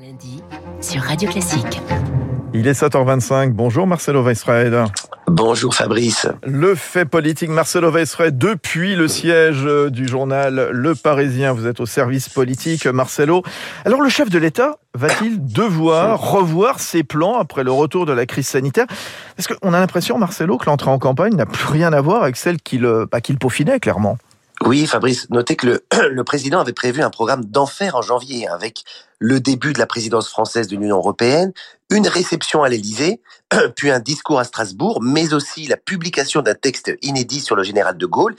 Lundi 0.00 0.42
sur 0.80 1.02
Radio 1.02 1.28
Classique. 1.28 1.78
Il 2.54 2.66
est 2.66 2.80
7h25. 2.80 3.50
Bonjour 3.50 3.86
Marcelo 3.86 4.22
Weisfred. 4.22 4.84
Bonjour 5.26 5.74
Fabrice. 5.74 6.26
Le 6.42 6.74
fait 6.74 7.04
politique 7.04 7.50
Marcelo 7.50 7.90
Weisfred 7.90 8.38
depuis 8.38 8.96
le 8.96 9.08
siège 9.08 9.68
du 9.90 10.08
journal 10.08 10.70
Le 10.72 10.94
Parisien. 10.94 11.52
Vous 11.52 11.66
êtes 11.66 11.80
au 11.80 11.86
service 11.86 12.30
politique 12.30 12.86
Marcelo. 12.86 13.42
Alors 13.84 14.00
le 14.00 14.08
chef 14.08 14.30
de 14.30 14.38
l'État 14.38 14.78
va-t-il 14.94 15.44
devoir 15.52 16.32
revoir 16.32 16.80
ses 16.80 17.02
plans 17.02 17.38
après 17.38 17.62
le 17.62 17.72
retour 17.72 18.06
de 18.06 18.12
la 18.12 18.24
crise 18.24 18.46
sanitaire? 18.46 18.86
Parce 19.36 19.48
qu'on 19.48 19.74
a 19.74 19.80
l'impression 19.80 20.16
Marcelo 20.16 20.56
que 20.56 20.64
l'entrée 20.64 20.90
en 20.90 20.98
campagne 20.98 21.34
n'a 21.34 21.46
plus 21.46 21.66
rien 21.66 21.92
à 21.92 22.00
voir 22.00 22.22
avec 22.22 22.36
celle 22.36 22.56
qu'il 22.56 22.88
bah, 23.12 23.20
qu'il 23.20 23.36
peaufinait 23.36 23.80
clairement. 23.80 24.16
Oui, 24.66 24.86
Fabrice, 24.86 25.28
notez 25.30 25.56
que 25.56 25.82
le, 26.10 26.24
président 26.24 26.60
avait 26.60 26.74
prévu 26.74 27.02
un 27.02 27.10
programme 27.10 27.44
d'enfer 27.44 27.96
en 27.96 28.02
janvier, 28.02 28.46
hein, 28.46 28.52
avec 28.54 28.84
le 29.18 29.40
début 29.40 29.72
de 29.72 29.78
la 29.78 29.86
présidence 29.86 30.28
française 30.28 30.68
de 30.68 30.76
l'Union 30.76 30.98
européenne, 30.98 31.52
une 31.90 32.06
réception 32.06 32.62
à 32.62 32.68
l'Élysée, 32.68 33.22
puis 33.76 33.90
un 33.90 34.00
discours 34.00 34.38
à 34.38 34.44
Strasbourg, 34.44 35.00
mais 35.02 35.32
aussi 35.32 35.66
la 35.66 35.78
publication 35.78 36.42
d'un 36.42 36.54
texte 36.54 36.92
inédit 37.00 37.40
sur 37.40 37.56
le 37.56 37.62
général 37.62 37.96
de 37.96 38.06
Gaulle. 38.06 38.36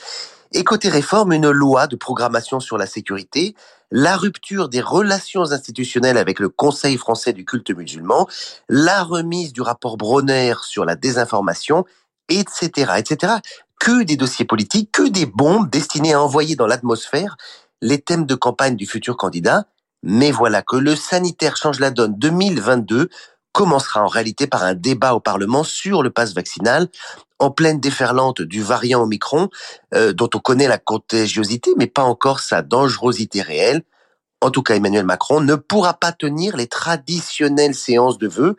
Et 0.53 0.63
côté 0.63 0.89
réforme, 0.89 1.33
une 1.33 1.49
loi 1.49 1.87
de 1.87 1.95
programmation 1.95 2.59
sur 2.59 2.77
la 2.77 2.85
sécurité, 2.85 3.55
la 3.89 4.15
rupture 4.15 4.69
des 4.69 4.81
relations 4.81 5.51
institutionnelles 5.51 6.17
avec 6.17 6.39
le 6.39 6.49
Conseil 6.49 6.97
français 6.97 7.33
du 7.33 7.45
culte 7.45 7.71
musulman, 7.71 8.27
la 8.69 9.01
remise 9.03 9.53
du 9.53 9.61
rapport 9.61 9.97
Bronner 9.97 10.53
sur 10.61 10.85
la 10.85 10.95
désinformation, 10.95 11.85
etc., 12.29 12.91
etc 12.97 13.33
que 13.81 14.03
des 14.03 14.15
dossiers 14.15 14.45
politiques, 14.45 14.91
que 14.91 15.09
des 15.09 15.25
bombes 15.25 15.67
destinées 15.67 16.13
à 16.13 16.21
envoyer 16.21 16.55
dans 16.55 16.67
l'atmosphère 16.67 17.35
les 17.81 17.99
thèmes 17.99 18.27
de 18.27 18.35
campagne 18.35 18.75
du 18.75 18.85
futur 18.85 19.17
candidat. 19.17 19.65
Mais 20.03 20.31
voilà 20.31 20.61
que 20.61 20.75
le 20.75 20.95
sanitaire 20.95 21.57
change 21.57 21.79
la 21.79 21.89
donne 21.89 22.13
2022 22.15 23.09
commencera 23.53 24.03
en 24.03 24.07
réalité 24.07 24.45
par 24.45 24.63
un 24.63 24.75
débat 24.75 25.15
au 25.15 25.19
Parlement 25.19 25.63
sur 25.63 26.03
le 26.03 26.11
pass 26.11 26.35
vaccinal 26.35 26.89
en 27.39 27.49
pleine 27.49 27.79
déferlante 27.79 28.43
du 28.43 28.61
variant 28.61 29.01
Omicron, 29.01 29.49
euh, 29.95 30.13
dont 30.13 30.29
on 30.35 30.39
connaît 30.39 30.67
la 30.67 30.77
contagiosité, 30.77 31.71
mais 31.75 31.87
pas 31.87 32.03
encore 32.03 32.39
sa 32.39 32.61
dangerosité 32.61 33.41
réelle. 33.41 33.81
En 34.41 34.51
tout 34.51 34.61
cas, 34.61 34.75
Emmanuel 34.75 35.05
Macron 35.05 35.41
ne 35.41 35.55
pourra 35.55 35.95
pas 35.95 36.11
tenir 36.11 36.55
les 36.55 36.67
traditionnelles 36.67 37.75
séances 37.75 38.19
de 38.19 38.27
vœux, 38.27 38.57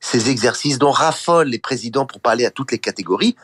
ces 0.00 0.30
exercices 0.30 0.78
dont 0.78 0.90
raffolent 0.90 1.48
les 1.48 1.58
présidents 1.58 2.06
pour 2.06 2.20
parler 2.20 2.46
à 2.46 2.50
toutes 2.50 2.72
les 2.72 2.78
catégories, 2.78 3.36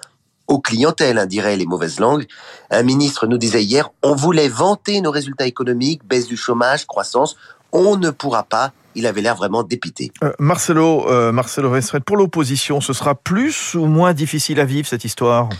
aux 0.48 0.58
clientèles, 0.60 1.18
hein, 1.18 1.26
diraient 1.26 1.56
les 1.56 1.66
mauvaises 1.66 2.00
langues. 2.00 2.26
Un 2.70 2.82
ministre 2.82 3.26
nous 3.26 3.38
disait 3.38 3.62
hier, 3.62 3.90
on 4.02 4.14
voulait 4.14 4.48
vanter 4.48 5.00
nos 5.00 5.10
résultats 5.10 5.46
économiques, 5.46 6.06
baisse 6.06 6.26
du 6.26 6.36
chômage, 6.36 6.86
croissance. 6.86 7.36
On 7.70 7.96
ne 7.96 8.10
pourra 8.10 8.44
pas. 8.44 8.72
Il 8.94 9.06
avait 9.06 9.20
l'air 9.20 9.36
vraiment 9.36 9.62
dépité. 9.62 10.10
Euh, 10.24 10.32
Marcelo, 10.38 11.06
euh, 11.08 11.30
Marcelo 11.30 11.72
pour 12.04 12.16
l'opposition, 12.16 12.80
ce 12.80 12.92
sera 12.92 13.14
plus 13.14 13.74
ou 13.74 13.84
moins 13.84 14.14
difficile 14.14 14.58
à 14.58 14.64
vivre 14.64 14.88
cette 14.88 15.04
histoire? 15.04 15.50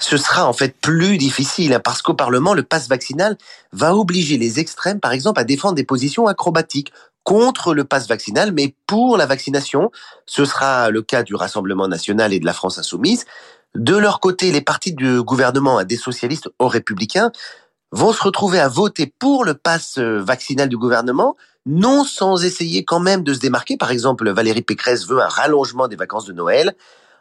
Ce 0.00 0.16
sera 0.16 0.46
en 0.46 0.52
fait 0.52 0.76
plus 0.80 1.18
difficile 1.18 1.72
hein, 1.72 1.80
parce 1.82 2.02
qu'au 2.02 2.14
Parlement, 2.14 2.54
le 2.54 2.62
passe 2.62 2.88
vaccinal 2.88 3.36
va 3.72 3.96
obliger 3.96 4.36
les 4.36 4.60
extrêmes, 4.60 5.00
par 5.00 5.12
exemple, 5.12 5.40
à 5.40 5.44
défendre 5.44 5.74
des 5.74 5.82
positions 5.82 6.28
acrobatiques 6.28 6.92
contre 7.24 7.74
le 7.74 7.84
passe 7.84 8.08
vaccinal, 8.08 8.52
mais 8.52 8.74
pour 8.86 9.18
la 9.18 9.26
vaccination. 9.26 9.90
Ce 10.24 10.46
sera 10.46 10.88
le 10.90 11.02
cas 11.02 11.22
du 11.22 11.34
Rassemblement 11.34 11.86
national 11.86 12.32
et 12.32 12.40
de 12.40 12.46
la 12.46 12.54
France 12.54 12.78
insoumise. 12.78 13.26
De 13.74 13.96
leur 13.96 14.20
côté, 14.20 14.50
les 14.50 14.60
partis 14.60 14.92
du 14.92 15.22
gouvernement, 15.22 15.82
des 15.84 15.96
socialistes 15.96 16.48
aux 16.58 16.68
républicains, 16.68 17.30
vont 17.92 18.12
se 18.12 18.22
retrouver 18.22 18.58
à 18.58 18.68
voter 18.68 19.12
pour 19.18 19.44
le 19.44 19.54
pass 19.54 19.98
euh, 19.98 20.20
vaccinal 20.20 20.68
du 20.68 20.76
gouvernement, 20.76 21.36
non 21.66 22.04
sans 22.04 22.44
essayer 22.44 22.84
quand 22.84 23.00
même 23.00 23.22
de 23.22 23.32
se 23.34 23.40
démarquer. 23.40 23.76
Par 23.76 23.90
exemple, 23.90 24.28
Valérie 24.30 24.62
Pécresse 24.62 25.06
veut 25.06 25.20
un 25.20 25.28
rallongement 25.28 25.88
des 25.88 25.96
vacances 25.96 26.26
de 26.26 26.32
Noël. 26.32 26.74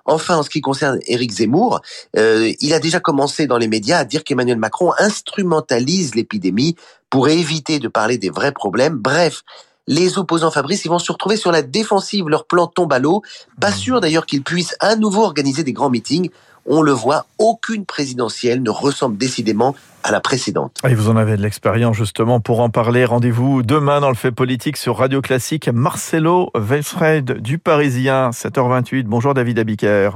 Enfin, 0.05 0.37
en 0.37 0.43
ce 0.43 0.49
qui 0.49 0.61
concerne 0.61 0.99
Éric 1.05 1.31
Zemmour, 1.31 1.81
euh, 2.15 2.53
il 2.61 2.73
a 2.73 2.79
déjà 2.79 3.01
commencé 3.01 3.45
dans 3.45 3.57
les 3.57 3.67
médias 3.67 3.99
à 3.99 4.05
dire 4.05 4.23
qu'Emmanuel 4.23 4.57
Macron 4.57 4.93
instrumentalise 4.97 6.15
l'épidémie 6.15 6.75
pour 7.09 7.27
éviter 7.27 7.79
de 7.79 7.89
parler 7.89 8.17
des 8.17 8.29
vrais 8.29 8.53
problèmes. 8.53 8.95
Bref, 8.95 9.43
les 9.87 10.17
opposants 10.17 10.51
Fabrice, 10.51 10.85
ils 10.85 10.89
vont 10.89 10.99
se 10.99 11.11
retrouver 11.11 11.37
sur 11.37 11.51
la 11.51 11.61
défensive, 11.61 12.27
leur 12.27 12.45
plan 12.45 12.67
tombe 12.67 12.91
à 12.91 12.99
l'eau. 12.99 13.21
Pas 13.59 13.71
sûr 13.71 14.01
d'ailleurs 14.01 14.25
qu'ils 14.25 14.43
puissent 14.43 14.75
à 14.79 14.95
nouveau 14.95 15.23
organiser 15.23 15.63
des 15.63 15.73
grands 15.73 15.89
meetings. 15.89 16.29
On 16.69 16.81
le 16.81 16.91
voit, 16.91 17.25
aucune 17.39 17.85
présidentielle 17.85 18.61
ne 18.61 18.69
ressemble 18.69 19.17
décidément 19.17 19.73
à 20.03 20.11
la 20.11 20.19
précédente. 20.19 20.77
Et 20.87 20.93
vous 20.93 21.09
en 21.09 21.15
avez 21.15 21.37
de 21.37 21.41
l'expérience 21.41 21.95
justement 21.95 22.41
pour 22.41 22.59
en 22.59 22.69
parler. 22.69 23.05
Rendez-vous 23.05 23.63
demain 23.63 24.01
dans 24.01 24.09
le 24.09 24.15
fait 24.15 24.33
politique 24.33 24.75
sur 24.75 24.97
Radio 24.97 25.21
Classique. 25.21 25.69
Marcelo 25.69 26.49
Welsfred 26.55 27.41
du 27.41 27.57
Parisien, 27.57 28.31
7h28. 28.31 29.03
Bonjour 29.05 29.33
David 29.33 29.59
Abiker. 29.59 30.11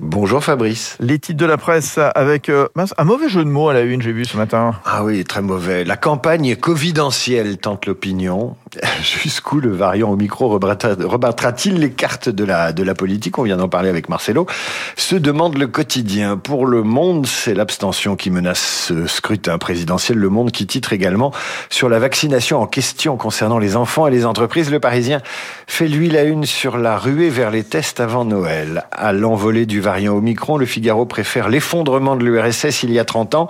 Bonjour 0.00 0.42
Fabrice. 0.42 0.96
Les 1.00 1.18
titres 1.18 1.38
de 1.38 1.44
la 1.44 1.58
presse 1.58 1.98
avec 2.14 2.48
euh, 2.48 2.68
un 2.96 3.04
mauvais 3.04 3.28
jeu 3.28 3.44
de 3.44 3.50
mots 3.50 3.68
à 3.68 3.74
la 3.74 3.82
une, 3.82 4.00
j'ai 4.00 4.12
vu 4.12 4.24
ce 4.24 4.38
matin. 4.38 4.74
Ah 4.86 5.04
oui, 5.04 5.22
très 5.24 5.42
mauvais. 5.42 5.84
La 5.84 5.98
campagne 5.98 6.56
covidentielle 6.56 7.58
tente 7.58 7.84
l'opinion. 7.84 8.56
Jusqu'où 9.02 9.60
le 9.60 9.70
variant 9.70 10.10
au 10.10 10.16
micro 10.16 10.48
rebattra-t-il 10.48 11.78
les 11.78 11.90
cartes 11.90 12.30
de 12.30 12.44
la, 12.44 12.72
de 12.72 12.82
la 12.82 12.94
politique? 12.94 13.38
On 13.38 13.42
vient 13.42 13.58
d'en 13.58 13.68
parler 13.68 13.90
avec 13.90 14.08
Marcelo. 14.08 14.46
Se 14.96 15.14
demande 15.14 15.58
le 15.58 15.66
quotidien. 15.66 16.38
Pour 16.38 16.66
le 16.66 16.82
monde, 16.82 17.26
c'est 17.26 17.52
l'abstention 17.52 18.16
qui 18.16 18.30
menace 18.30 18.86
ce 18.88 19.06
scrutin 19.06 19.58
présidentiel. 19.58 20.16
Le 20.16 20.30
monde 20.30 20.52
qui 20.52 20.66
titre 20.66 20.94
également 20.94 21.32
sur 21.68 21.90
la 21.90 21.98
vaccination 21.98 22.62
en 22.62 22.66
question 22.66 23.16
concernant 23.18 23.58
les 23.58 23.76
enfants 23.76 24.06
et 24.06 24.10
les 24.10 24.24
entreprises. 24.24 24.70
Le 24.70 24.80
Parisien 24.80 25.20
fait 25.66 25.88
lui 25.88 26.08
la 26.08 26.22
une 26.22 26.46
sur 26.46 26.78
la 26.78 26.96
ruée 26.96 27.28
vers 27.28 27.50
les 27.50 27.64
tests 27.64 28.00
avant 28.00 28.24
Noël. 28.24 28.84
À 28.90 29.12
l'envolée 29.12 29.66
du 29.66 29.82
variant 29.82 30.14
Omicron, 30.14 30.56
le 30.56 30.66
Figaro 30.66 31.04
préfère 31.04 31.50
l'effondrement 31.50 32.16
de 32.16 32.24
l'URSS 32.24 32.84
il 32.84 32.92
y 32.92 32.98
a 32.98 33.04
30 33.04 33.34
ans. 33.34 33.48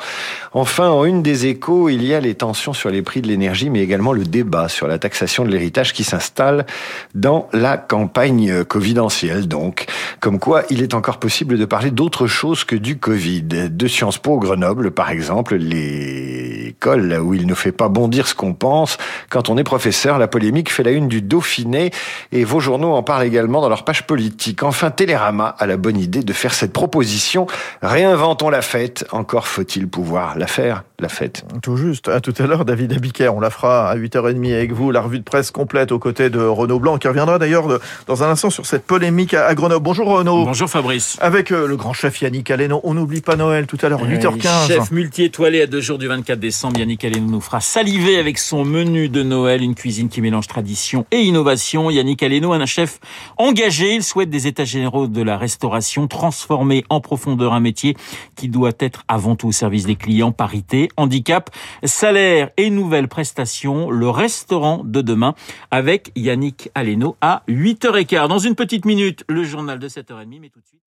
Enfin, 0.53 0.91
en 0.91 1.05
une 1.05 1.23
des 1.23 1.47
échos, 1.47 1.89
il 1.89 2.05
y 2.05 2.13
a 2.13 2.21
les 2.21 2.35
tensions 2.35 2.73
sur 2.73 2.91
les 2.91 3.03
prix 3.03 3.23
de 3.23 3.29
l'énergie, 3.29 3.71
mais 3.71 3.81
également 3.81 4.13
le 4.13 4.25
débat 4.25 4.69
sur 4.69 4.89
la 4.89 4.99
de 5.45 5.51
l'héritage 5.51 5.93
qui 5.93 6.05
s'installe 6.05 6.67
dans 7.15 7.49
la 7.53 7.77
campagne 7.77 8.65
covidentielle. 8.65 9.47
Donc, 9.47 9.87
comme 10.21 10.39
quoi 10.39 10.65
il 10.71 10.83
est 10.83 10.95
encore 10.95 11.19
possible 11.19 11.59
de 11.59 11.65
parler 11.65 11.91
d'autre 11.91 12.27
chose 12.27 12.65
que 12.65 12.77
du 12.77 12.99
Covid. 12.99 13.43
De 13.43 13.89
Sciences 13.89 14.19
Po 14.19 14.39
Grenoble, 14.39 14.91
par 14.91 15.11
exemple, 15.11 15.57
l'école 15.57 17.19
où 17.21 17.35
il 17.35 17.47
ne 17.47 17.55
fait 17.55 17.73
pas 17.73 17.89
bondir 17.89 18.27
ce 18.27 18.35
qu'on 18.35 18.55
pense. 18.55 18.99
Quand 19.31 19.49
on 19.49 19.59
est 19.59 19.65
professeur, 19.65 20.19
la 20.19 20.29
polémique 20.29 20.73
fait 20.73 20.83
la 20.83 20.91
une 20.91 21.09
du 21.09 21.23
Dauphiné 21.23 21.91
et 22.33 22.45
vos 22.45 22.61
journaux 22.61 22.93
en 22.93 23.03
parlent 23.03 23.25
également 23.25 23.61
dans 23.61 23.69
leur 23.69 23.85
page 23.85 24.07
politique. 24.07 24.63
Enfin, 24.63 24.91
Télérama 24.91 25.55
a 25.59 25.67
la 25.67 25.77
bonne 25.77 25.99
idée 25.99 26.23
de 26.23 26.33
faire 26.33 26.55
cette 26.55 26.73
proposition. 26.73 27.47
Réinventons 27.83 28.51
la 28.51 28.63
fête. 28.63 29.07
Encore 29.13 29.47
faut-il 29.47 29.89
pouvoir 29.89 30.39
la 30.39 30.47
faire, 30.47 30.85
la 31.03 31.09
fête. 31.09 31.45
Tout 31.63 31.77
juste. 31.77 32.09
À 32.09 32.21
tout 32.21 32.33
à 32.39 32.47
l'heure, 32.47 32.65
David 32.65 32.93
Abiker. 32.93 33.35
On 33.35 33.41
la 33.41 33.51
fera 33.51 33.91
à 33.91 33.97
8h30 33.97 34.55
avec 34.55 34.73
vous. 34.73 34.91
La 34.91 35.03
revue 35.03 35.19
de 35.19 35.25
presse 35.25 35.51
complète 35.51 35.93
aux 35.93 35.99
côtés 35.99 36.31
de 36.31 36.41
Renaud 36.41 36.79
Blanc, 36.79 36.97
qui 36.97 37.09
reviendra 37.09 37.39
d'ailleurs 37.39 37.67
dans 38.07 38.23
un 38.23 38.31
instant 38.31 38.51
sur 38.51 38.65
cette 38.65 38.85
polémique 38.85 39.35
à 39.35 39.55
Grenoble. 39.55 39.83
Bonjour 39.83 40.07
Renaud. 40.07 40.45
Bonjour 40.45 40.71
Fabrice. 40.71 41.19
Avec 41.21 41.51
euh, 41.51 41.67
le 41.67 41.77
grand 41.77 41.93
chef 41.93 42.23
Yannick 42.23 42.51
Aleno. 42.51 42.81
On 42.85 42.95
n'oublie 42.95 43.21
pas 43.21 43.37
Noël 43.37 43.67
tout 43.67 43.79
à 43.83 43.89
l'heure, 43.89 44.05
8h15. 44.07 44.69
Chef 44.69 44.91
multi-étoilé 44.91 45.63
à 45.63 45.67
deux 45.67 45.81
jours 45.81 45.99
du 45.99 46.07
24 46.07 46.39
décembre. 46.39 46.79
Yannick 46.79 47.05
Aleno 47.05 47.27
nous 47.27 47.41
fera 47.41 47.61
saliver 47.61 48.17
avec 48.17 48.39
son 48.39 48.65
menu 48.65 49.09
de 49.09 49.23
Noël, 49.23 49.63
une 49.63 49.75
cuisine 49.75 50.09
qui 50.09 50.21
mélange 50.21 50.47
tradition 50.47 51.05
et 51.11 51.19
innovation. 51.19 51.91
Yannick 51.91 52.23
Aleno, 52.23 52.53
un 52.53 52.65
chef 52.65 53.01
engagé. 53.37 53.95
Il 53.95 54.05
souhaite 54.05 54.31
des 54.31 54.47
états 54.47 54.65
généraux 54.65 55.09
de 55.09 55.23
la 55.23 55.37
restauration 55.37 56.07
transformer 56.07 56.85
en 56.89 57.01
profondeur 57.01 57.53
un 57.53 57.61
métier 57.61 57.97
qui 58.37 58.49
doit 58.49 58.73
être 58.79 59.03
avant 59.09 59.35
tout 59.35 59.49
au 59.49 59.53
service 59.53 59.85
des 59.85 59.97
clients, 59.97 60.33
parité, 60.33 60.89
handicap, 60.97 61.51
salaire 61.85 62.51
et 62.57 62.71
nouvelles 62.71 63.09
prestations. 63.09 63.91
Le 63.91 64.09
restaurant 64.09 64.83
de 64.85 65.01
demain 65.01 65.35
avec 65.71 66.13
Yannick 66.17 66.71
Aleno 66.75 67.17
à 67.21 67.43
8h15. 67.49 68.29
Dans 68.29 68.39
une 68.39 68.55
petite 68.55 68.85
minute, 68.85 69.25
le 69.29 69.45
journal 69.45 69.79
de 69.79 69.89
7h30, 69.89 70.41
mais 70.41 70.49
tout 70.49 70.61
de 70.61 70.67
suite. 70.67 70.81